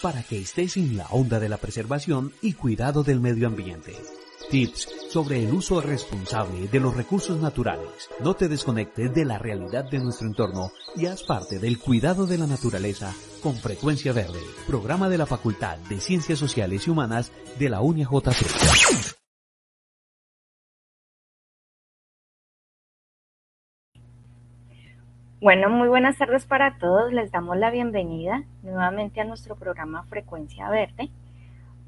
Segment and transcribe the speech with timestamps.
[0.00, 3.96] Para que estés en la onda de la preservación y cuidado del medio ambiente.
[4.50, 8.08] Tips sobre el uso responsable de los recursos naturales.
[8.20, 12.38] No te desconectes de la realidad de nuestro entorno y haz parte del cuidado de
[12.38, 13.12] la naturaleza
[13.42, 19.21] con Frecuencia Verde, programa de la Facultad de Ciencias Sociales y Humanas de la UNIAJC.
[25.42, 27.12] Bueno, muy buenas tardes para todos.
[27.12, 31.10] Les damos la bienvenida nuevamente a nuestro programa Frecuencia Verde,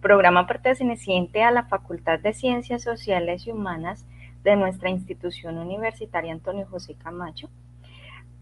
[0.00, 4.04] programa perteneciente a la Facultad de Ciencias Sociales y Humanas
[4.42, 7.48] de nuestra institución universitaria Antonio José Camacho.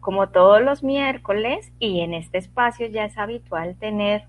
[0.01, 4.25] Como todos los miércoles y en este espacio ya es habitual tener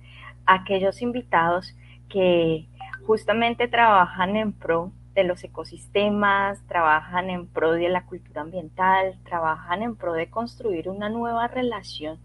[0.46, 1.78] aquellos invitados
[2.10, 2.68] que
[3.08, 9.84] justamente trabajan en pro de los ecosistemas, trabajan en pro de la cultura ambiental, trabajan
[9.84, 12.20] en pro de construir una nueva relación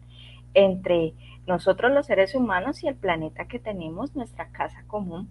[0.54, 1.14] entre
[1.46, 5.28] nosotros los seres humanos y el planeta que tenemos, nuestra casa común.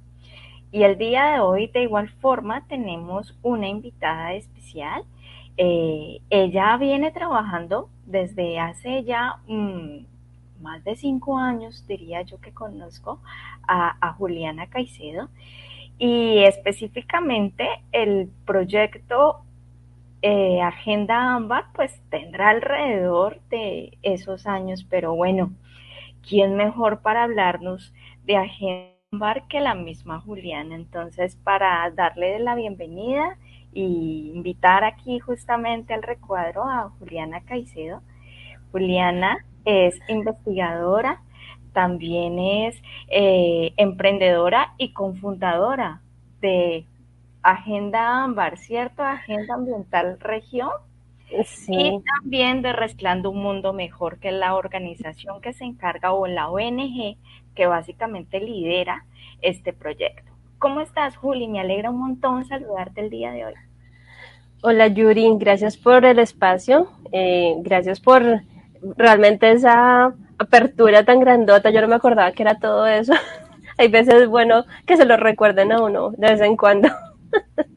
[0.71, 5.03] Y el día de hoy, de igual forma, tenemos una invitada especial.
[5.55, 10.05] Eh, ella viene trabajando desde hace ya mm,
[10.61, 13.19] más de cinco años, diría yo que conozco
[13.67, 15.29] a, a Juliana Caicedo
[15.99, 19.43] y específicamente el proyecto
[20.21, 25.53] eh, Agenda Ámbar pues tendrá alrededor de esos años, pero bueno,
[26.27, 27.93] ¿quién mejor para hablarnos
[28.25, 30.75] de Agenda Ámbar que la misma Juliana?
[30.75, 33.37] Entonces, para darle la bienvenida
[33.73, 38.01] y invitar aquí justamente al recuadro a Juliana Caicedo.
[38.71, 41.21] Juliana es investigadora,
[41.77, 46.01] también es eh, emprendedora y confundadora
[46.41, 46.85] de
[47.43, 49.03] Agenda Ámbar, ¿cierto?
[49.03, 50.71] Agenda Ambiental Región.
[51.45, 51.75] Sí.
[51.75, 56.25] Y también de Resclando un Mundo Mejor, que es la organización que se encarga o
[56.25, 57.15] la ONG
[57.53, 59.05] que básicamente lidera
[59.43, 60.31] este proyecto.
[60.57, 61.47] ¿Cómo estás, Juli?
[61.47, 63.53] Me alegra un montón saludarte el día de hoy.
[64.63, 65.29] Hola, Yuri.
[65.37, 66.87] Gracias por el espacio.
[67.11, 68.23] Eh, gracias por
[68.95, 73.13] realmente esa apertura tan grandota, yo no me acordaba que era todo eso.
[73.77, 76.89] Hay veces bueno que se lo recuerden a uno de vez en cuando.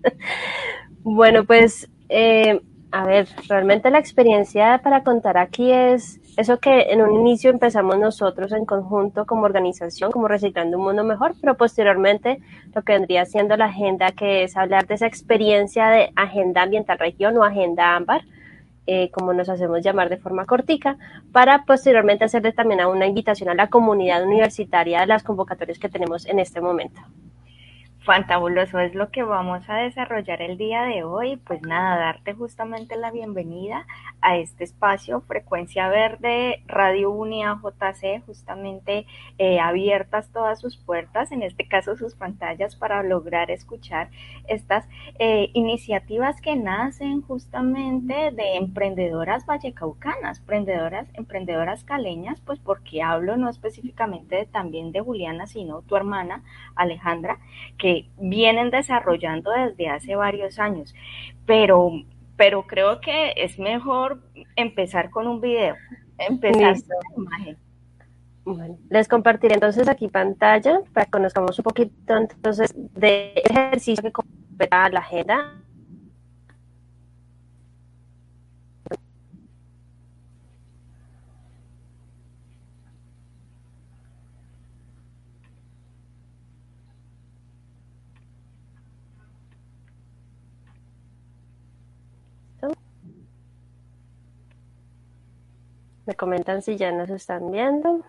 [1.02, 2.60] bueno, pues, eh,
[2.92, 7.98] a ver, realmente la experiencia para contar aquí es eso que en un inicio empezamos
[7.98, 12.40] nosotros en conjunto como organización, como Reciclando un Mundo Mejor, pero posteriormente
[12.74, 16.98] lo que vendría siendo la agenda, que es hablar de esa experiencia de Agenda Ambiental
[16.98, 18.22] Región o Agenda Ámbar,
[18.92, 20.98] eh, como nos hacemos llamar de forma cortica,
[21.30, 26.26] para posteriormente hacerle también una invitación a la comunidad universitaria de las convocatorias que tenemos
[26.26, 27.00] en este momento.
[28.02, 31.36] Fantabuloso es lo que vamos a desarrollar el día de hoy.
[31.36, 33.86] Pues nada, darte justamente la bienvenida
[34.22, 39.06] a este espacio Frecuencia Verde, Radio Unia JC, justamente
[39.36, 44.08] eh, abiertas todas sus puertas, en este caso sus pantallas, para lograr escuchar
[44.48, 44.88] estas
[45.18, 53.50] eh, iniciativas que nacen justamente de emprendedoras vallecaucanas, emprendedoras, emprendedoras caleñas, pues porque hablo no
[53.50, 56.42] específicamente también de Juliana, sino tu hermana
[56.76, 57.38] Alejandra,
[57.76, 60.94] que vienen desarrollando desde hace varios años,
[61.46, 61.90] pero,
[62.36, 64.20] pero creo que es mejor
[64.56, 65.76] empezar con un video,
[66.18, 66.74] empezar
[67.14, 67.48] con la
[68.48, 68.78] imagen.
[68.88, 74.88] les compartiré entonces aquí pantalla para que conozcamos un poquito entonces de ejercicio que completa
[74.88, 75.59] la agenda
[96.10, 98.04] Me comentan si ya nos están viendo.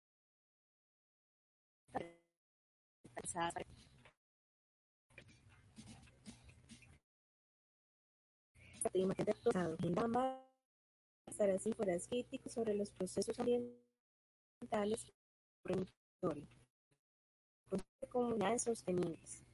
[8.95, 9.33] imagen de
[11.27, 11.73] Agenda Ambar estará sin
[12.09, 15.07] críticos sobre los procesos ambientales
[18.01, 19.45] de comunidades sostenibles.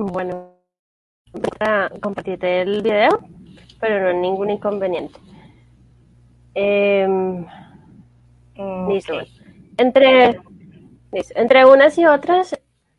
[0.00, 0.54] Bueno,
[1.32, 3.18] voy a compartir el video,
[3.80, 5.18] pero no hay ningún inconveniente.
[6.54, 7.44] Em,
[8.88, 9.14] listo.
[9.76, 10.38] Entre,
[11.10, 12.56] entre unas y otras,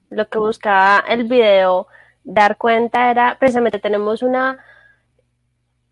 [0.10, 1.88] lo que buscaba el video
[2.26, 4.60] dar cuenta era, precisamente tenemos una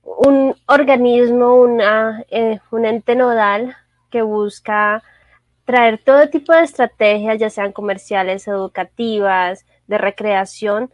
[0.03, 3.77] un organismo, una, eh, un ente nodal
[4.09, 5.01] que busca
[5.63, 10.91] traer todo tipo de estrategias, ya sean comerciales, educativas, de recreación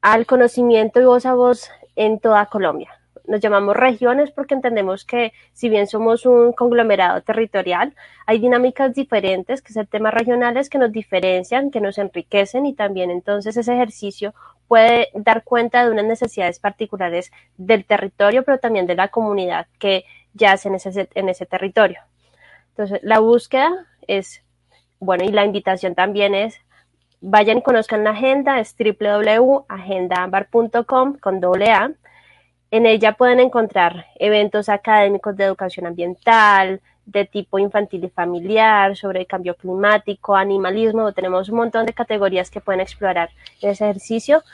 [0.00, 2.90] al conocimiento y voz a voz en toda Colombia.
[3.26, 7.92] Nos llamamos regiones porque entendemos que si bien somos un conglomerado territorial,
[8.24, 13.10] hay dinámicas diferentes, que son temas regionales que nos diferencian, que nos enriquecen y también
[13.10, 14.32] entonces ese ejercicio
[14.68, 20.04] puede dar cuenta de unas necesidades particulares del territorio, pero también de la comunidad que
[20.34, 22.00] yace en ese, en ese territorio.
[22.70, 23.70] Entonces, la búsqueda
[24.06, 24.44] es,
[25.00, 26.60] bueno, y la invitación también es
[27.28, 31.90] Vayan y conozcan la agenda, es www.agendaambar.com con doble A.
[32.70, 39.22] En ella pueden encontrar eventos académicos de educación ambiental, de tipo infantil y familiar, sobre
[39.22, 41.10] el cambio climático, animalismo.
[41.10, 43.30] Tenemos un montón de categorías que pueden explorar
[43.60, 44.44] en ese ejercicio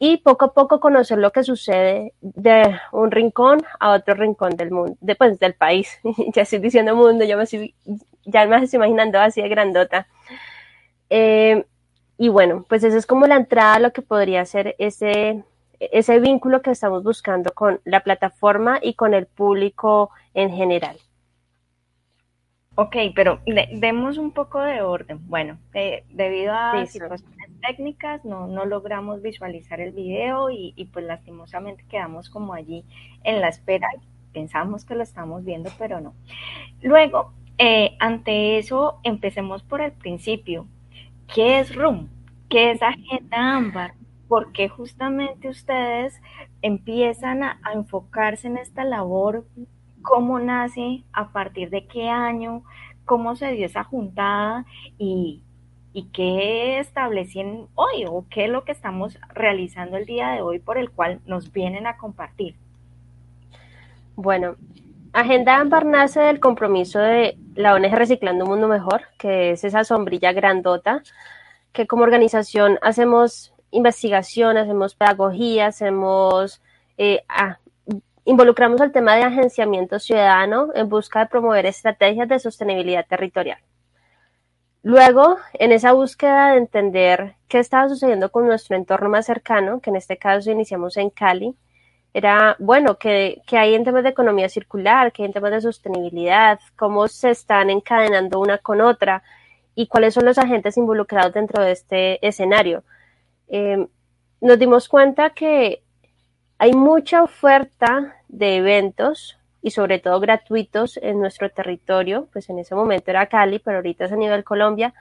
[0.00, 4.72] y poco a poco conocer lo que sucede de un rincón a otro rincón del
[4.72, 6.00] mundo, después pues, del país.
[6.34, 7.76] ya estoy diciendo mundo, ya me estoy,
[8.24, 10.08] ya me estoy imaginando así de grandota.
[11.10, 11.64] Eh,
[12.18, 15.44] y bueno, pues esa es como la entrada a lo que podría ser ese,
[15.78, 20.98] ese vínculo que estamos buscando con la plataforma y con el público en general.
[22.74, 25.18] Ok, pero demos un poco de orden.
[25.28, 31.04] Bueno, eh, debido a situaciones técnicas no, no logramos visualizar el video y, y, pues
[31.04, 32.84] lastimosamente quedamos como allí
[33.24, 33.88] en la espera.
[34.32, 36.14] Pensamos que lo estamos viendo, pero no.
[36.80, 40.68] Luego, eh, ante eso, empecemos por el principio.
[41.34, 42.08] ¿Qué es RUM?
[42.48, 43.94] ¿Qué es Agenda Ámbar?
[44.28, 46.18] Porque justamente ustedes
[46.62, 49.46] empiezan a, enfocarse en esta labor?
[50.00, 51.04] ¿Cómo nace?
[51.12, 52.62] ¿A partir de qué año?
[53.04, 54.64] ¿Cómo se dio esa juntada?
[54.96, 55.42] Y,
[56.12, 60.78] qué establecen hoy o qué es lo que estamos realizando el día de hoy por
[60.78, 62.54] el cual nos vienen a compartir.
[64.14, 64.54] Bueno,
[65.12, 69.84] Agenda Ámbar nace del compromiso de la ONG Reciclando un Mundo Mejor, que es esa
[69.84, 71.02] sombrilla grandota,
[71.72, 76.62] que como organización hacemos investigación, hacemos pedagogía, hacemos,
[76.96, 77.24] eh,
[78.24, 83.58] involucramos al tema de agenciamiento ciudadano en busca de promover estrategias de sostenibilidad territorial.
[84.82, 89.90] Luego, en esa búsqueda de entender qué estaba sucediendo con nuestro entorno más cercano, que
[89.90, 91.56] en este caso iniciamos en Cali,
[92.14, 96.58] era, bueno, que, hay en temas de economía circular, que hay en temas de sostenibilidad,
[96.76, 99.22] cómo se están encadenando una con otra
[99.74, 102.82] y cuáles son los agentes involucrados dentro de este escenario.
[103.48, 103.88] Em,
[104.40, 105.82] nos dimos cuenta que
[106.58, 112.74] hay mucha oferta de eventos y sobre todo gratuitos en nuestro territorio, pues en ese
[112.74, 114.94] momento era Cali, pero ahorita es a nivel Colombia,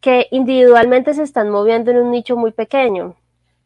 [0.00, 3.16] que individualmente se están moviendo en un nicho muy pequeño.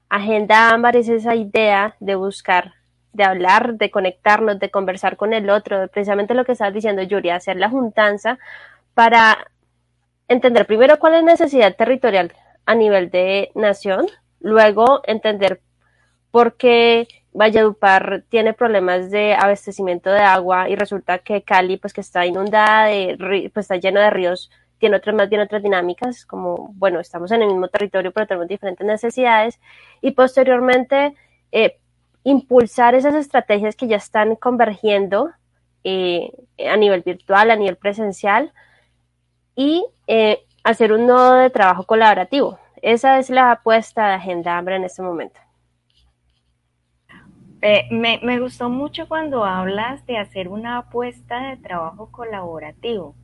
[0.09, 2.75] Agenda Ámbar es esa idea de buscar,
[3.13, 7.31] de hablar, de conectarnos, de conversar con el otro, precisamente lo que estaba diciendo Yuri,
[7.31, 8.39] hacer la juntanza
[8.95, 9.51] para
[10.29, 12.33] entender primero cuál es la necesidad territorial
[12.67, 14.07] a nivel de nación,
[14.41, 15.61] luego entender
[16.31, 22.01] por qué Valledupar tiene problemas de abastecimiento de agua y resulta que Cali, pues que
[22.01, 26.73] está inundada, de, pues está lleno de ríos tiene otras más bien otras dinámicas, como,
[26.75, 29.61] bueno, estamos en el mismo territorio, pero tenemos diferentes necesidades,
[30.01, 31.15] y posteriormente
[31.53, 31.79] eh,
[32.25, 35.31] impulsar esas estrategias que ya están convergiendo
[35.85, 36.33] eh,
[36.69, 38.53] a nivel virtual, a nivel presencial,
[39.55, 42.59] y eh, hacer un nodo de trabajo colaborativo.
[42.83, 45.41] Esa es la apuesta de Agenda Hambre en este momento.
[47.91, 53.17] Me, me, gustó mucho cuando hablas de hacer una apuesta de trabajo colaborativo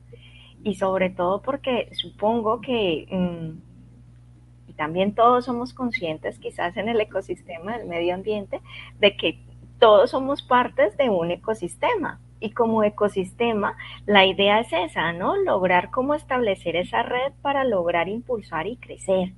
[0.63, 7.77] y sobre todo porque supongo que mm, también todos somos conscientes quizás en el ecosistema
[7.77, 8.61] del medio ambiente
[8.99, 9.39] de que
[9.79, 15.35] todos somos partes de un ecosistema y como ecosistema la idea es esa, ¿no?
[15.37, 19.33] Lograr cómo establecer esa red para lograr impulsar y crecer.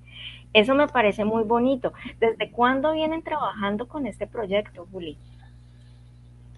[0.53, 1.93] Eso me parece muy bonito.
[2.19, 5.17] ¿Desde cuándo vienen trabajando con este proyecto, Juli?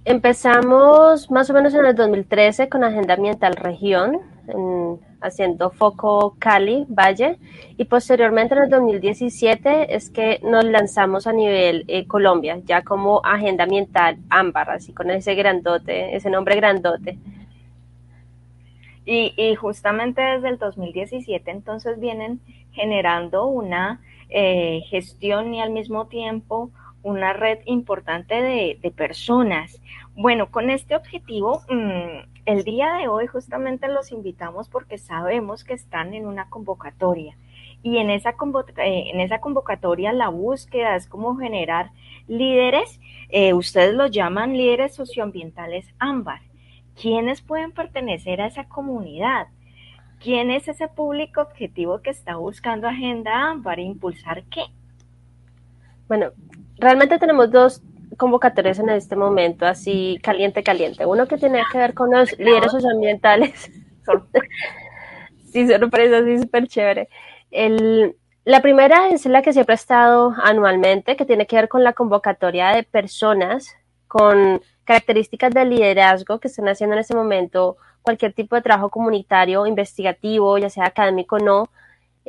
[0.10, 6.86] Empezamos más o menos en el 2013 con Agenda Ambiental Región, en, haciendo foco Cali,
[6.88, 7.38] Valle,
[7.76, 13.20] y posteriormente en el 2017 es que nos lanzamos a nivel eh, Colombia, ya como
[13.22, 17.20] Agenda Ambiental Ámbar, así con ese grandote, ese nombre grandote.
[19.06, 22.40] Y, y, justamente desde el 2017 entonces vienen
[22.72, 24.00] generando una
[24.30, 26.72] eh, gestión y al mismo tiempo
[27.04, 29.82] una red importante de, personas.
[30.16, 35.74] Bueno, con este objetivo, mmm, el día de hoy justamente los invitamos porque sabemos que
[35.74, 37.38] están en una convocatoria.
[37.84, 41.92] Y en esa, eh, en esa convocatoria la búsqueda es cómo generar
[42.28, 43.00] líderes,
[43.30, 46.42] eh, ustedes los llaman líderes socioambientales ámbar
[47.00, 49.48] ¿Quiénes pueden pertenecer a esa comunidad?
[50.20, 54.64] ¿Quién es ese público objetivo que está buscando Agenda para impulsar qué?
[56.08, 56.32] Bueno,
[56.80, 57.82] realmente tenemos dos
[58.18, 61.06] convocatorias en este momento, así caliente, caliente.
[61.06, 63.72] Uno que tiene que ver con los líderes socioambientales.
[65.52, 67.10] sí, sorpresa, sí, súper chévere.
[67.52, 68.16] El,
[68.46, 71.94] la primera es la que siempre ha estado anualmente, que tiene que ver con la
[71.94, 73.76] convocatoria de personas
[74.08, 79.68] con características de liderazgo que están haciendo en este momento cualquier tipo de trabajo comunitario,
[79.68, 81.70] investigativo, ya sea académico o no,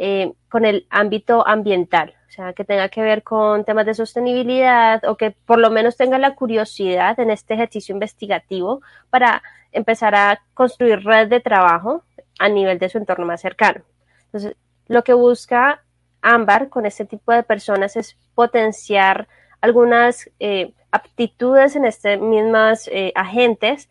[0.00, 5.05] eh, con el ámbito ambiental, o sea, que tenga que ver con temas de sostenibilidad
[5.07, 10.40] o que por lo menos tenga la curiosidad en este ejercicio investigativo para empezar a
[10.55, 12.05] construir red de trabajo
[12.38, 13.81] a nivel de su entorno más cercano.
[14.26, 14.55] Entonces,
[14.87, 15.83] lo que busca
[16.23, 19.26] Ámbar con este tipo de personas es potenciar
[19.61, 23.88] algunas eh, aptitudes en este mismas eh, agentes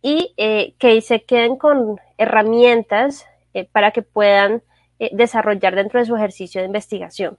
[0.00, 0.32] y
[0.78, 3.26] que se queden con herramientas
[3.70, 4.62] para que puedan
[5.02, 7.36] eh, desarrollar dentro de su ejercicio de investigación.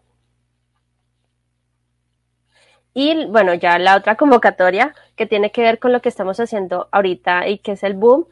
[2.93, 6.89] Y bueno, ya la otra convocatoria que tiene que ver con lo que estamos haciendo
[6.91, 8.27] ahorita y que es el boom.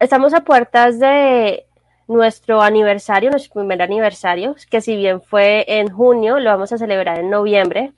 [0.00, 1.66] Estamos a puertas de
[2.08, 7.20] nuestro aniversario, nuestro primer aniversario, que si bien fue en junio, lo vamos a celebrar
[7.20, 7.92] en noviembre.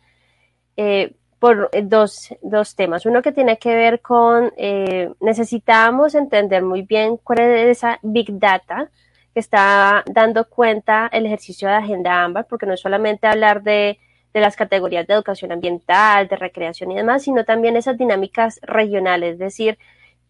[0.76, 3.06] Eh, por dos, dos, temas.
[3.06, 8.38] Uno que tiene que ver con, eh, necesitamos entender muy bien cuál es esa Big
[8.38, 8.90] Data
[9.32, 13.98] que está dando cuenta el ejercicio de Agenda AMBAR, porque no es solamente hablar de,
[14.32, 19.34] de las categorías de educación ambiental, de recreación y demás, sino también esas dinámicas regionales,
[19.34, 19.78] es decir,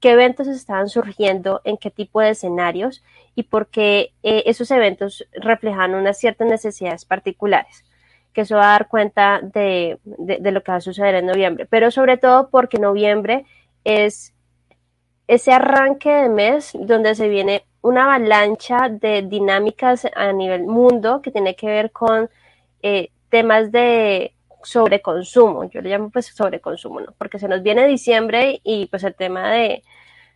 [0.01, 3.03] qué eventos estaban surgiendo, en qué tipo de escenarios
[3.35, 7.85] y por qué eh, esos eventos reflejan unas ciertas necesidades particulares
[8.33, 11.27] que eso va a dar cuenta de, de, de, lo que va a suceder en
[11.27, 13.45] noviembre, pero sobre todo porque noviembre
[13.83, 14.35] es
[15.27, 21.31] ese arranque de mes donde se viene una avalancha de dinámicas a nivel mundo que
[21.31, 22.31] tiene que ver con
[22.83, 27.13] eh, temas de sobreconsumo, yo le llamo pues sobreconsumo, ¿no?
[27.17, 29.83] Porque se nos viene diciembre y pues el tema de,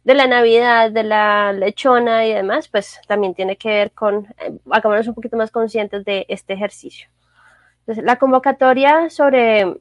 [0.05, 4.59] de la Navidad, de la lechona y demás, pues también tiene que ver con, eh,
[4.71, 7.09] hagámonos un poquito más conscientes de este ejercicio.
[7.81, 9.77] Entonces, la convocatoria sobre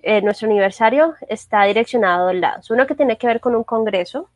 [0.00, 2.70] eh, nuestro aniversario está direccionada a dos lados.
[2.70, 4.30] Uno que tiene que ver con un congreso.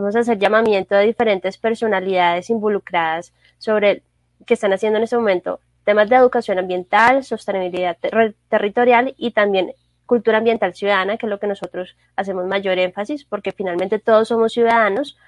[0.00, 4.04] Vamos a hacer llamamiento de diferentes personalidades involucradas sobre
[4.46, 9.72] que están haciendo en este momento temas de educación ambiental, sostenibilidad ter territorial y también
[10.06, 14.52] cultura ambiental ciudadana, que es lo que nosotros hacemos mayor énfasis, porque finalmente todos somos
[14.52, 15.18] ciudadanos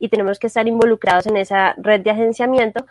[0.00, 2.84] y tenemos que estar involucrados en esa red de agenciamiento.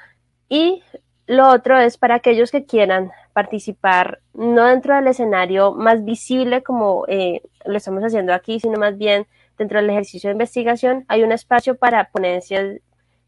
[0.48, 0.84] Y
[1.27, 7.04] lo otro es para aquellos que quieran participar no dentro del escenario más visible como
[7.10, 9.27] eh, lo estamos haciendo aquí, sino más bien
[9.58, 11.06] dentro del ejercicio de investigación.
[11.08, 12.80] Hay un espacio para ponencias,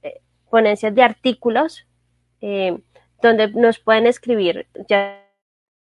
[0.04, 1.88] eh, ponencias de artículos
[2.42, 2.78] eh,
[3.22, 5.24] donde nos pueden escribir ya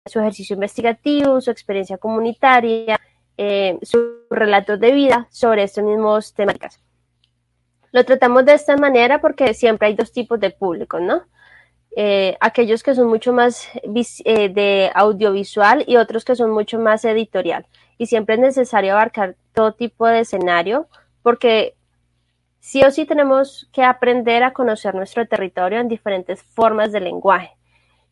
[0.05, 2.99] su ejercicio investigativo, su experiencia comunitaria,
[3.37, 6.79] eh, sus relatos de vida sobre estos mismos temáticas.
[7.91, 11.23] Lo tratamos de esta manera porque siempre hay dos tipos de públicos, ¿no?
[11.95, 17.03] Eh, aquellos que son mucho más eh, de audiovisual y otros que son mucho más
[17.03, 17.65] editorial.
[17.97, 20.87] Y siempre es necesario abarcar todo tipo de escenario
[21.21, 21.75] porque
[22.59, 27.51] sí o sí tenemos que aprender a conocer nuestro territorio en diferentes formas de lenguaje.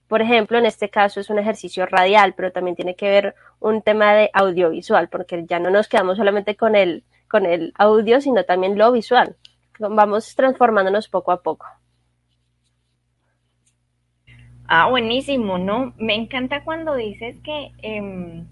[0.10, 3.84] Por ejemplo, en este caso es un ejercicio radial, pero también tiene que ver un
[3.84, 8.44] tema de audiovisual, porque ya no nos quedamos solamente con el, con el audio, sino
[8.44, 9.36] también lo visual.
[9.78, 11.68] Vamos transformándonos poco a poco.
[14.72, 15.94] Ah, buenísimo, ¿no?
[15.98, 18.44] Me encanta cuando dices que, eh,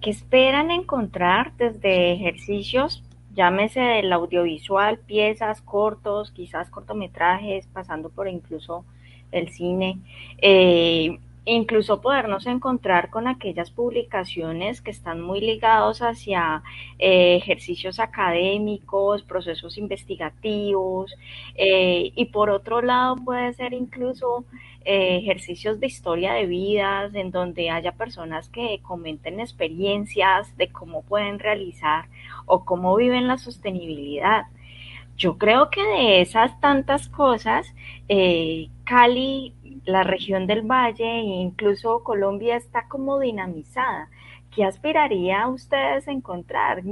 [0.00, 3.02] que esperan encontrar desde ejercicios,
[3.34, 8.84] llámese del audiovisual, piezas, cortos, quizás cortometrajes, pasando por incluso
[9.32, 9.98] el cine,
[10.40, 16.62] eh, incluso podernos encontrar con aquellas publicaciones que están muy ligados hacia
[16.98, 21.12] eh, ejercicios académicos, procesos investigativos,
[21.56, 24.44] eh, y por otro lado puede ser incluso
[24.84, 31.02] eh, ejercicios de historia de vidas, en donde haya personas que comenten experiencias de cómo
[31.02, 32.06] pueden realizar
[32.46, 34.46] o cómo viven la sostenibilidad.
[35.16, 37.66] Yo creo que de esas tantas cosas,
[38.84, 44.08] Cali, la región del Valle e incluso Colombia está como dinamizada.
[44.54, 46.82] ¿Qué aspiraría a ustedes encontrar?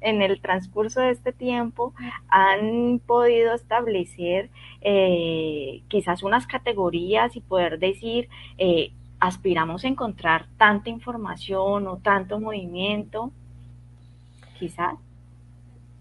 [0.00, 1.92] En el transcurso de este tiempo
[2.28, 4.48] han podido establecer
[4.80, 8.28] eh, quizás unas categorías y poder decir,
[8.58, 13.32] eh, aspiramos a encontrar tanta información o tanto movimiento,
[14.60, 14.94] quizás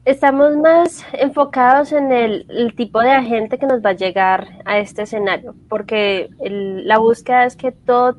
[0.08, 4.80] estamos más enfocados en el, el, tipo de agente que nos va a llegar a
[4.80, 8.18] este escenario, porque el, la búsqueda es que todo,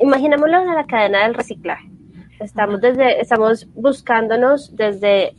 [0.00, 1.88] imaginémoslo en la cadena del reciclaje.
[2.40, 5.36] Estamos, desde, estamos buscándonos desde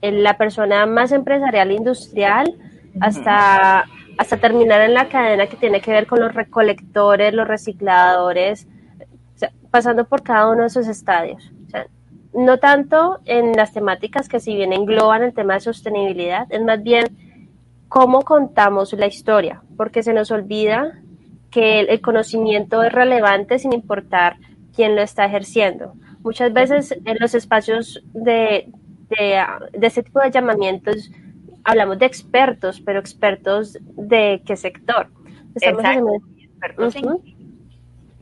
[0.00, 2.54] la persona más empresarial e industrial
[3.00, 3.84] hasta,
[4.16, 8.66] hasta terminar en la cadena que tiene que ver con los recolectores, los recicladores,
[9.70, 11.53] pasando por cada uno de esos estadios
[12.34, 16.82] no tanto en las temáticas que si bien engloban el tema de sostenibilidad, es más
[16.82, 17.06] bien
[17.88, 21.00] cómo contamos la historia, porque se nos olvida
[21.50, 24.36] que el, conocimiento es relevante sin importar
[24.74, 25.94] quién lo está ejerciendo.
[26.20, 28.68] Muchas veces en los espacios de,
[29.10, 31.12] de, de este tipo de llamamientos
[31.62, 35.08] hablamos de expertos, pero expertos de qué sector.
[35.54, 36.16] Estamos Exacto.
[36.36, 37.33] Expertos uh -huh.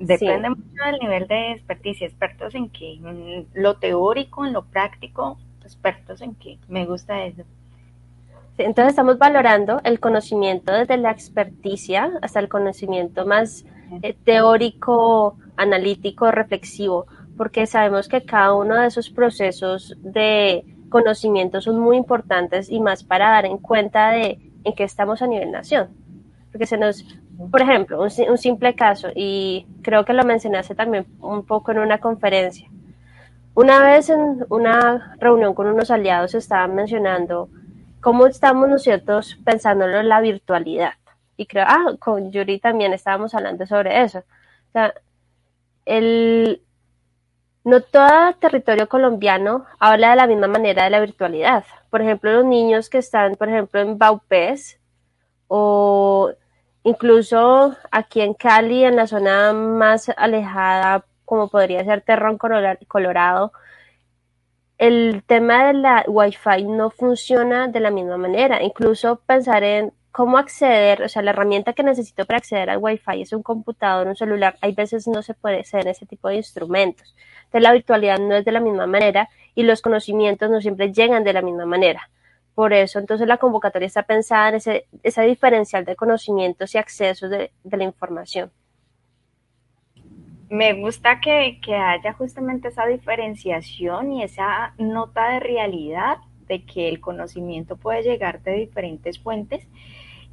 [0.02, 0.54] En Depende sí.
[0.54, 6.20] mucho del nivel de experticia, expertos en qué, en lo teórico, en lo práctico, expertos
[6.20, 7.42] en qué, me gusta eso.
[8.56, 13.64] Sí, entonces estamos valorando el conocimiento desde la experticia hasta el conocimiento más
[14.02, 21.78] eh, teórico, analítico, reflexivo, porque sabemos que cada uno de esos procesos de conocimiento son
[21.78, 25.88] muy importantes y más para dar en cuenta de en qué estamos a nivel nación,
[26.50, 27.04] porque se nos
[27.50, 31.98] por ejemplo, un, simple caso, y creo que lo mencionaste también un poco en una
[31.98, 32.68] conferencia.
[33.54, 37.48] Una vez en una reunión con unos aliados estaban mencionando
[38.00, 40.94] cómo estamos nosotros pensando en la virtualidad.
[41.36, 44.20] Y creo, ah, con Yuri también estábamos hablando sobre eso.
[44.20, 44.94] O sea,
[45.84, 46.62] el,
[47.64, 51.64] no todo territorio colombiano habla de la misma manera de la virtualidad.
[51.90, 54.80] Por ejemplo, los niños que están, por ejemplo, en Baupés
[55.46, 56.32] o
[56.84, 63.52] Incluso aquí en Cali, en la zona más alejada, como podría ser Terrón Colorado,
[64.78, 68.62] el tema de la Wi-Fi no funciona de la misma manera.
[68.62, 73.22] Incluso pensar en cómo acceder, o sea, la herramienta que necesito para acceder al Wi-Fi
[73.22, 77.14] es un computador, un celular, hay veces no se puede hacer ese tipo de instrumentos.
[77.44, 81.24] Entonces la virtualidad no es de la misma manera y los conocimientos no siempre llegan
[81.24, 82.10] de la misma manera.
[82.54, 87.30] Por eso, entonces la convocatoria está pensada en ese, ese diferencial de conocimientos y accesos
[87.30, 88.50] de, de la información.
[90.50, 96.90] Me gusta que, que, haya justamente esa diferenciación y esa nota de realidad de que
[96.90, 99.66] el conocimiento puede llegar de diferentes fuentes.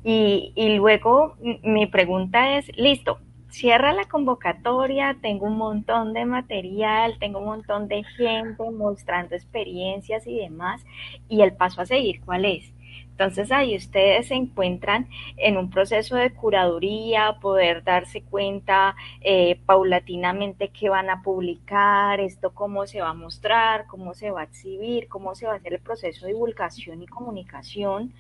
[0.04, 7.18] Y, y luego mi pregunta es, listo, cierra la convocatoria, tengo un montón de material,
[7.20, 10.86] tengo un montón de gente mostrando experiencias y demás,
[11.28, 12.74] y el paso a seguir, ¿cuál es?
[13.20, 20.70] Entonces ahí ustedes se encuentran en un proceso de curaduría, poder darse cuenta eh, paulatinamente
[20.70, 25.10] qué van a publicar, esto cómo se va a mostrar, cómo se va a exhibir,
[25.10, 28.14] cómo se va a hacer el proceso de divulgación y comunicación,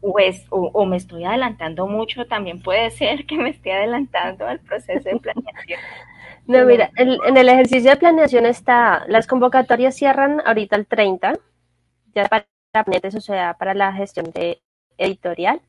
[0.00, 4.46] o, es, o, o, me estoy adelantando mucho, también puede ser que me esté adelantando
[4.46, 5.80] al proceso de planeación.
[6.48, 11.32] No, mira, en el ejercicio de planeación está, las convocatorias cierran ahorita el 30,
[12.14, 12.46] ya para
[13.16, 14.60] o sea, para la gestión de
[14.98, 15.60] editorial.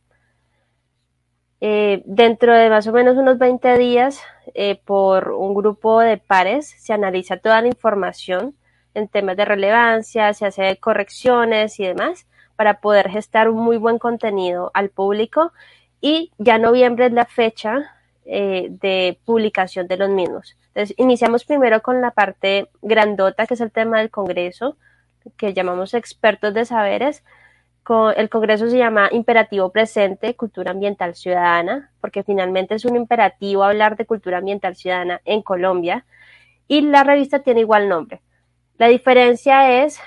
[1.60, 4.22] Eh, dentro de más o menos unos 20 días,
[4.54, 8.56] eh, por un grupo de pares, se analiza toda la información
[8.94, 14.00] en temas de relevancia, se hace correcciones y demás, para poder gestar un muy buen
[14.00, 15.54] contenido al público
[16.02, 20.58] y ya noviembre es la fecha eh, de publicación de los mismos.
[20.68, 24.76] Entonces, iniciamos primero con la parte grandota, que es el tema del Congreso,
[25.38, 27.24] que llamamos expertos de saberes.
[28.16, 33.96] el Congreso se llama Imperativo Presente, Cultura Ambiental Ciudadana, porque finalmente es un imperativo hablar
[33.96, 36.06] de cultura ambiental ciudadana en Colombia.
[36.68, 38.22] Y la revista tiene igual nombre.
[38.78, 40.00] La diferencia es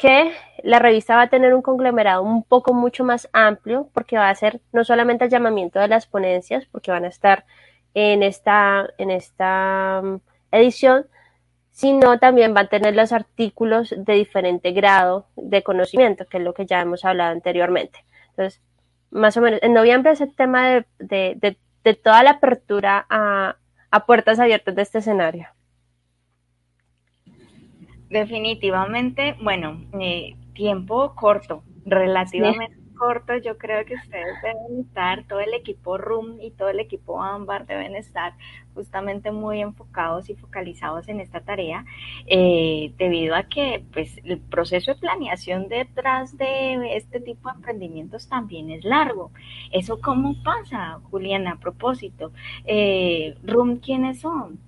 [0.00, 0.32] que
[0.62, 4.34] la revista va a tener un conglomerado un poco mucho más amplio porque va a
[4.34, 7.44] ser no solamente el llamamiento de las ponencias, porque van a estar
[7.92, 10.16] en esta, en esta mm,
[10.52, 11.06] edición,
[11.70, 16.54] sino también va a tener los artículos de diferente grado de conocimiento, que es lo
[16.54, 18.02] que ya hemos hablado anteriormente.
[18.30, 18.62] Entonces,
[19.10, 23.56] más o menos, en noviembre es el tema de, de, de, toda la apertura a,
[23.90, 25.48] a puertas abiertas de este escenario.
[28.10, 33.36] Definitivamente, bueno, eh, tiempo corto, relativamente corto.
[33.38, 37.66] Yo creo que ustedes deben estar, todo el equipo RUM y todo el equipo AMBAR
[37.66, 38.34] deben estar
[38.74, 41.84] justamente muy enfocados y focalizados en esta tarea,
[42.26, 48.28] eh, debido a que pues, el proceso de planeación detrás de este tipo de emprendimientos
[48.28, 49.30] también es largo.
[49.72, 51.52] ¿Eso cómo pasa, Juliana?
[51.52, 52.32] A propósito,
[52.64, 54.58] eh, RUM, ¿quiénes son?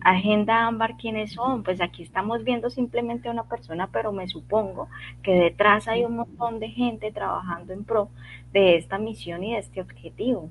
[0.00, 1.62] Agenda Ámbar, ¿quiénes son?
[1.62, 4.88] Pues aquí estamos viendo simplemente a una persona, pero me supongo
[5.22, 8.08] que detrás hay un montón de gente trabajando en pro
[8.52, 10.50] de esta misión y de este objetivo.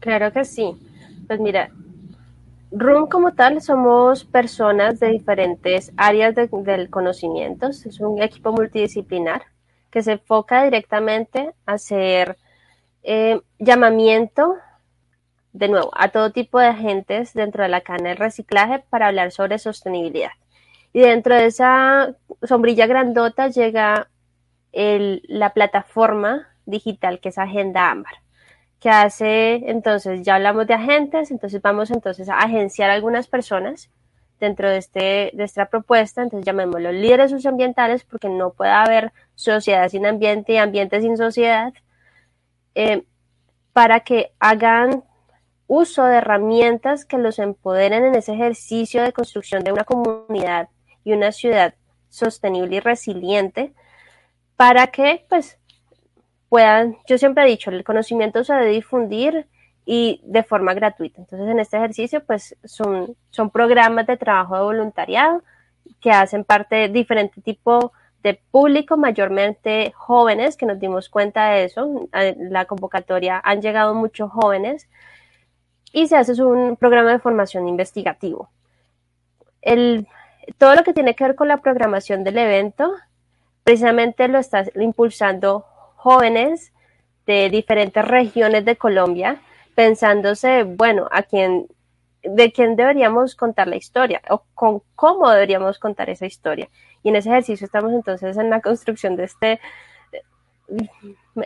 [0.00, 0.76] Claro que sí.
[1.26, 1.70] Pues mira,
[2.70, 7.68] RUM como tal somos personas de diferentes áreas del conocimiento.
[7.68, 9.42] Es un equipo multidisciplinar
[9.90, 12.36] que se enfoca directamente a hacer
[13.02, 14.56] eh, llamamiento
[15.56, 19.32] de nuevo, a todo tipo de agentes dentro de la cadena del reciclaje para hablar
[19.32, 20.32] sobre sostenibilidad.
[20.92, 24.08] Y dentro de esa sombrilla grandota llega
[24.72, 28.12] la plataforma digital que es Agenda Ámbar,
[28.80, 33.88] que hace, entonces, ya hablamos de agentes, entonces vamos entonces a agenciar a algunas personas
[34.38, 39.88] dentro de, este, de esta propuesta, entonces llamémoslo líderes socioambientales porque no puede haber sociedad
[39.88, 41.72] sin ambiente y ambiente sin sociedad,
[42.74, 43.04] eh,
[43.72, 45.02] para que hagan
[45.66, 50.68] uso de herramientas que los empoderen en ese ejercicio de construcción de una comunidad
[51.04, 51.74] y una ciudad
[52.08, 53.72] sostenible y resiliente
[54.56, 55.58] para que pues
[56.48, 59.46] puedan, yo siempre he dicho, el conocimiento se debe difundir
[59.84, 61.20] y de forma gratuita.
[61.20, 65.42] Entonces en este ejercicio pues son, son programas de trabajo de voluntariado
[66.00, 71.64] que hacen parte de diferente tipo de público, mayormente jóvenes, que nos dimos cuenta de
[71.64, 72.08] eso.
[72.38, 74.88] La convocatoria han llegado muchos jóvenes
[75.92, 78.50] y se hace un programa de formación investigativo.
[79.62, 80.06] El,
[80.58, 82.92] todo lo que tiene que ver con la programación del evento,
[83.64, 85.64] precisamente lo está impulsando
[85.96, 86.72] jóvenes
[87.26, 89.40] de diferentes regiones de Colombia,
[89.74, 91.66] pensándose, bueno, a quién,
[92.22, 96.68] de quién deberíamos contar la historia o con cómo deberíamos contar esa historia.
[97.02, 99.60] Y en ese ejercicio estamos entonces en la construcción de este
[100.12, 100.22] eh,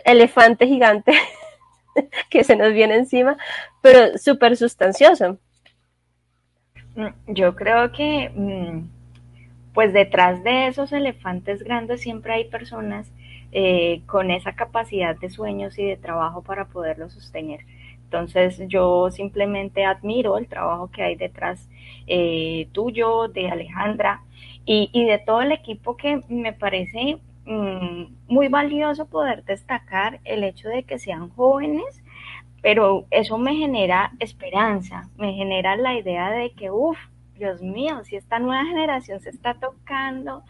[0.05, 1.13] elefante gigante
[2.29, 3.37] que se nos viene encima,
[3.81, 5.37] pero súper sustancioso.
[6.95, 8.89] Mm, yo creo que, mm,
[9.73, 13.11] pues detrás de esos elefantes grandes siempre hay personas
[13.53, 17.61] eh, con esa capacidad de sueños y de trabajo para poderlo sostener.
[18.03, 21.69] Entonces yo simplemente admiro el trabajo que hay detrás
[22.07, 24.21] eh, tuyo, de Alejandra
[24.65, 30.43] y, y, de todo el equipo que me parece Mm, muy valioso poder destacar el
[30.43, 32.03] hecho de que sean jóvenes,
[32.61, 36.97] pero eso me genera esperanza, me genera la idea de que, uff,
[37.35, 40.43] Dios mío, si esta nueva generación se está tocando,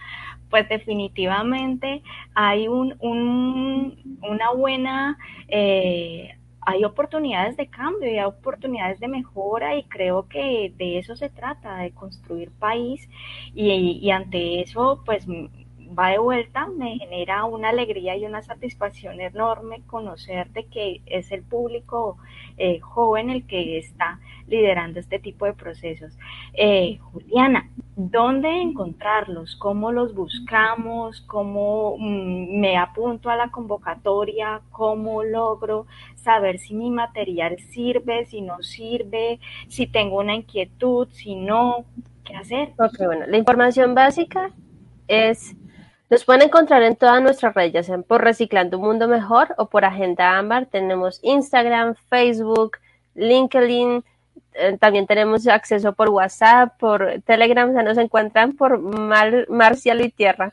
[0.49, 2.04] pues definitivamente
[2.36, 9.84] hay un, una buena, eh, hay oportunidades de cambio y hay oportunidades de mejora y
[9.84, 13.10] creo que de eso se trata, de construir país
[13.56, 15.25] y, y ante eso, pues
[15.97, 21.32] va de vuelta, me genera una alegría y una satisfacción enorme conocer de que es
[21.32, 22.17] el público
[22.58, 26.17] eh, joven el que está liderando este tipo de procesos.
[26.54, 29.56] Eh, Juliana, ¿dónde encontrarlos?
[29.56, 31.21] ¿Cómo los buscamos?
[31.21, 34.62] ¿Cómo mm, me apunto a la convocatoria?
[34.71, 41.36] ¿Cómo logro saber si mi material sirve, si no sirve, si tengo una inquietud, si
[41.36, 41.86] no?
[42.23, 42.73] ¿Qué hacer?
[42.77, 44.51] Ok, bueno, la información básica
[45.08, 45.56] es
[46.12, 49.67] nos pueden encontrar en todas nuestras redes, ya sean por Reciclando un Mundo Mejor o
[49.67, 50.65] por Agenda Ámbar.
[50.65, 52.80] Tenemos Instagram, Facebook,
[53.15, 54.04] LinkedIn,
[54.56, 60.04] eh, también tenemos acceso por WhatsApp, por Telegram, se nos encuentran por Mar, Mar, Cielo
[60.04, 60.52] y Tierra.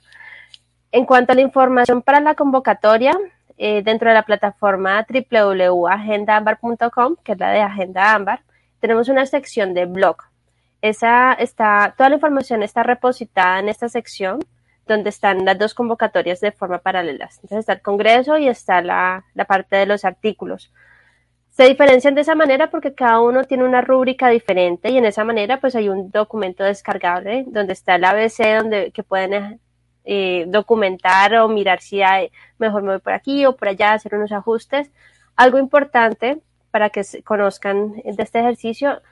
[0.92, 3.18] En cuanto a la información para la convocatoria,
[3.56, 8.42] eh, dentro de la plataforma www.agendaambar.com, que es la de Agenda Ámbar,
[8.78, 10.18] tenemos una sección de blog.
[10.82, 14.38] Esa está, toda la información está repositada en esta sección
[14.88, 17.30] donde están las dos convocatorias de forma paralela.
[17.34, 20.72] Entonces está el Congreso y está la, la parte de los artículos.
[21.50, 25.24] Se diferencian de esa manera porque cada uno tiene una rúbrica diferente y en esa
[25.24, 29.60] manera pues hay un documento descargable donde está el ABC donde que pueden
[30.04, 34.14] eh, documentar o mirar si hay, mejor me voy por aquí o por allá, hacer
[34.14, 34.90] unos ajustes.
[35.36, 39.02] Algo importante para que conozcan de este ejercicio,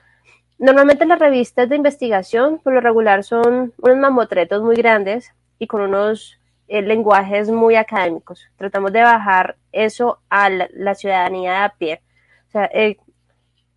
[0.58, 5.82] normalmente las revistas de investigación por lo regular son unos mamotretos muy grandes y con
[5.82, 6.38] unos
[6.68, 8.46] eh, lenguajes muy académicos.
[8.56, 12.02] Tratamos de bajar eso a la, ciudadanía de a pie.
[12.48, 12.96] O sea, eh,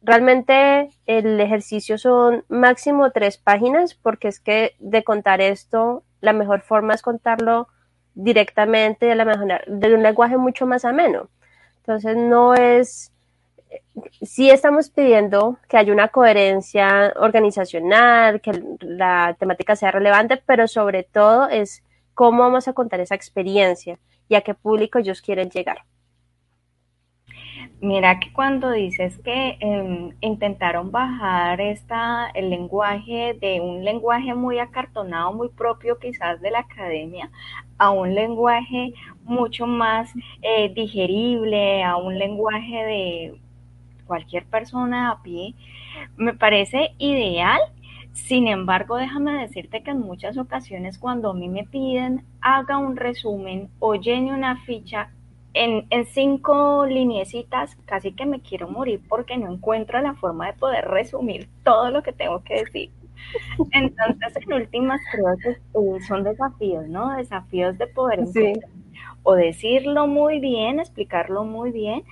[0.01, 6.61] realmente el ejercicio son máximo tres páginas porque es que de contar esto la mejor
[6.61, 7.67] forma es contarlo
[8.13, 11.29] directamente de la mejor, de un lenguaje mucho más ameno.
[11.77, 13.11] Entonces no es,
[14.21, 21.03] sí estamos pidiendo que haya una coherencia organizacional, que la temática sea relevante, pero sobre
[21.03, 25.83] todo es cómo vamos a contar esa experiencia y a qué público ellos quieren llegar.
[27.81, 34.59] Mira que cuando dices que em, intentaron bajar esta, el lenguaje de un lenguaje muy
[34.59, 37.31] acartonado, muy propio quizás de la academia,
[37.77, 43.39] a un lenguaje mucho más eh, digerible, a un lenguaje de
[44.09, 45.53] cualquier persona a pie,
[46.17, 47.61] me parece ideal.
[48.11, 52.97] Sin embargo, déjame decirte que en muchas ocasiones cuando a mí me piden haga un
[52.97, 55.11] resumen o llene una ficha,
[55.53, 60.85] en, cinco lineecitas casi que me quiero morir porque no encuentro la forma de poder
[60.85, 62.91] resumir todo lo que tengo que decir.
[63.71, 67.15] Entonces, en últimas, creo que eh, son desafíos, ¿no?
[67.15, 68.25] Desafíos de poder
[69.23, 72.03] o decirlo muy bien, explicarlo muy bien,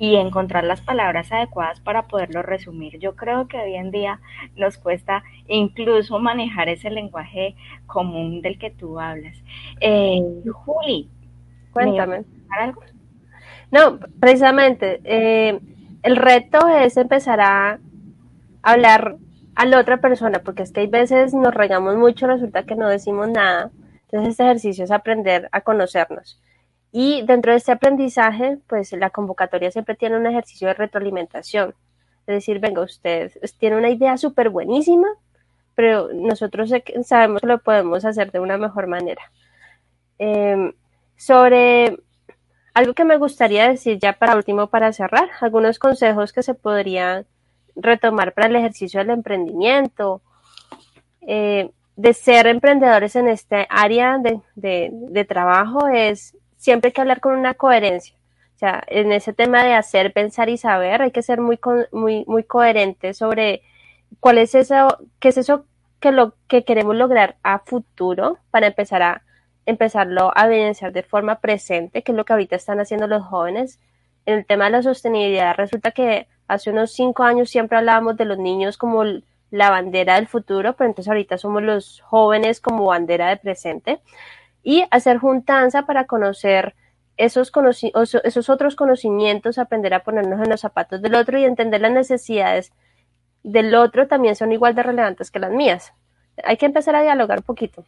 [0.00, 2.98] y encontrar las palabras adecuadas para poderlo resumir.
[2.98, 4.18] Yo creo que hoy en día
[4.56, 7.54] nos cuesta incluso manejar ese lenguaje
[7.86, 9.36] común del que tú hablas.
[9.78, 11.10] Eh, Juli,
[11.70, 12.24] cuéntame
[12.58, 12.82] algo?
[13.70, 15.60] No, precisamente, eh,
[16.02, 17.78] el reto es empezar a
[18.62, 19.18] hablar
[19.54, 22.88] a la otra persona, porque es que hay veces nos regamos mucho, resulta que no
[22.88, 23.70] decimos nada.
[24.04, 26.40] Entonces, este ejercicio es aprender a conocernos.
[26.92, 31.74] Y dentro de este aprendizaje, pues la convocatoria siempre tiene un ejercicio de retroalimentación.
[32.26, 35.08] Es decir, venga, usted tiene una idea súper buenísima,
[35.74, 36.70] pero nosotros
[37.04, 39.22] sabemos que lo podemos hacer de una mejor manera.
[40.18, 40.72] Em,
[41.16, 41.98] sobre
[42.74, 47.26] algo que me gustaría decir ya para último, para cerrar, algunos consejos que se podrían
[47.76, 50.22] retomar para el ejercicio del emprendimiento,
[51.22, 57.34] eh, de ser emprendedores en este área de, trabajo es siempre hay que hablar con
[57.36, 58.14] una coherencia.
[58.54, 61.58] O sea, en ese tema de hacer, pensar y saber, hay que ser muy,
[61.90, 63.62] muy, muy coherente sobre
[64.20, 65.64] cuál es eso, qué es eso
[66.00, 69.22] que lo que queremos lograr a futuro para empezar a
[69.64, 73.80] empezarlo a evidenciar de forma presente, que es lo que ahorita están haciendo los jóvenes.
[74.26, 78.26] En el tema de la sostenibilidad, resulta que hace unos cinco años siempre hablábamos de
[78.26, 79.04] los niños como
[79.50, 84.00] la bandera del futuro, pero entonces ahorita somos los jóvenes como bandera de presente.
[84.62, 86.74] Y hacer juntanza para conocer
[87.16, 87.52] esos,
[88.24, 92.72] esos otros conocimientos, aprender a ponernos en los zapatos del otro y entender las necesidades
[93.42, 95.92] del otro también son igual de relevantes que las mías.
[96.44, 97.84] Hay que empezar a dialogar un poquito.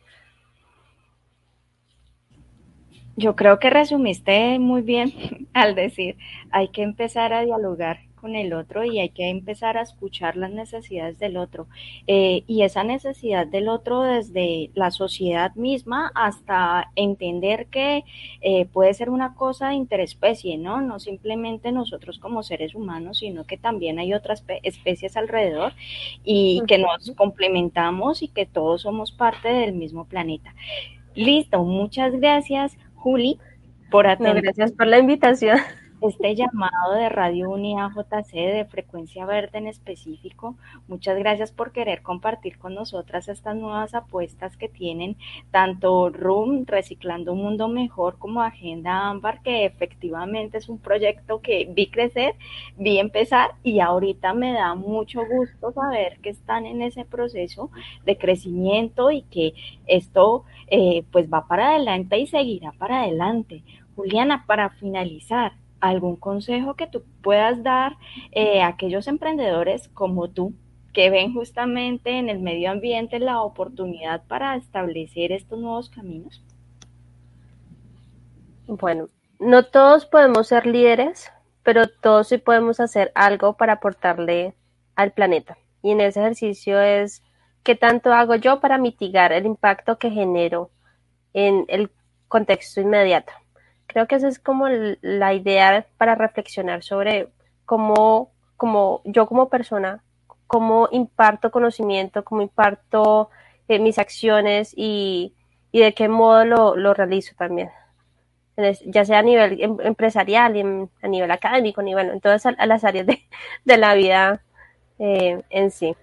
[3.17, 6.17] Yo creo que resumiste muy bien al decir,
[6.51, 10.53] hay que empezar a dialogar con el otro y hay que empezar a escuchar las
[10.53, 11.67] necesidades del otro.
[12.07, 18.05] Eh, y esa necesidad del otro desde la sociedad misma hasta entender que
[18.41, 20.81] eh, puede ser una cosa de interespecie, ¿no?
[20.81, 25.73] No simplemente nosotros como seres humanos, sino que también hay otras especies alrededor
[26.23, 30.55] y que nos complementamos y que todos somos parte del mismo planeta.
[31.17, 32.77] Listo, muchas gracias.
[32.95, 33.41] Juli,
[33.91, 34.43] por atender.
[34.43, 35.59] gracias por la invitación
[36.03, 40.57] este llamado de Radio Unida JC de Frecuencia Verde en específico.
[40.89, 45.17] Muchas gracias por querer compartir con nosotras estas nuevas apuestas que tienen
[45.53, 51.69] tanto RUM, Reciclando un Mundo Mejor, como Agenda Ámbar, que efectivamente es un proyecto que
[51.71, 52.35] vi crecer,
[52.77, 57.71] vi empezar y ahorita me da mucho gusto saber que están en ese proceso
[58.05, 59.55] de crecimiento y que
[59.87, 63.63] esto eh, pues va para adelante y seguirá para adelante.
[63.95, 65.53] Juliana, para finalizar,
[65.83, 67.97] algún consejo que tú puedas dar
[68.31, 70.55] eh, a aquellos emprendedores como tú
[70.95, 76.45] que ven justamente en el medio ambiente la oportunidad para establecer estos nuevos caminos?
[78.67, 79.09] Bueno,
[79.41, 81.33] no todos podemos ser líderes,
[81.65, 84.55] pero todos sí podemos hacer algo para aportarle
[84.95, 85.59] al planeta.
[85.83, 87.25] Y en ese ejercicio es
[87.65, 90.71] qué tanto hago yo para mitigar el impacto que genero
[91.33, 91.91] en el
[92.29, 93.33] contexto inmediato.
[93.93, 97.29] Creo que esa es como la idea para reflexionar sobre
[97.67, 100.03] cómo, cómo yo como persona,
[100.47, 103.29] cómo imparto conocimiento, cómo imparto
[103.69, 105.35] eh, mis acciones y,
[105.73, 107.71] y, de qué modo lo, realizo también.
[108.87, 110.63] Ya sea a nivel em, empresarial, y
[111.03, 113.23] a nivel académico, ni bueno, en todas las áreas de,
[113.65, 114.43] de la vida
[114.99, 115.95] eh, en sí.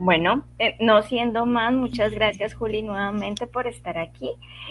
[0.00, 4.30] Bueno, eh, no siendo más, muchas gracias Juli nuevamente por estar aquí.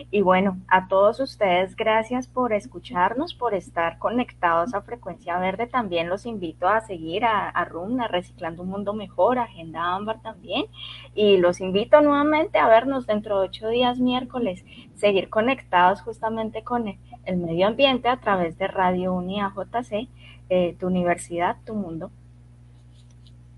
[0.10, 5.68] Y bueno, a todos ustedes, gracias por escucharnos, por estar conectados a Frecuencia Verde.
[5.68, 10.68] También los invito a seguir a, a a Reciclando un Mundo Mejor, Agenda Ámbar también.
[11.14, 14.64] Y los invito nuevamente a vernos dentro de ocho días miércoles,
[14.96, 16.88] seguir conectados justamente con
[17.26, 20.08] el, medio ambiente a través de Radio Unia JC,
[20.48, 22.12] eh, tu universidad, tu mundo.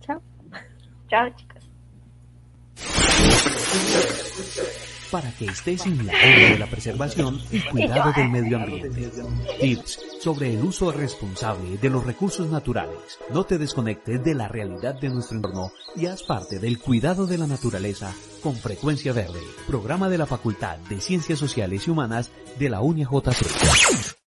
[0.01, 0.19] Chao.
[1.07, 1.29] Chao,
[5.11, 9.11] para que estés en la hora de la preservación y cuidado del medio ambiente.
[9.59, 13.19] Tips sobre el uso responsable de los recursos naturales.
[13.33, 17.37] No te desconectes de la realidad de nuestro entorno y haz parte del cuidado de
[17.37, 22.69] la naturaleza con Frecuencia Verde, programa de la Facultad de Ciencias Sociales y Humanas de
[22.69, 24.18] la UNIAJC.